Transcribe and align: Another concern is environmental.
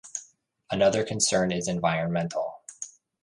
Another 0.71 1.03
concern 1.03 1.51
is 1.51 1.67
environmental. 1.67 2.63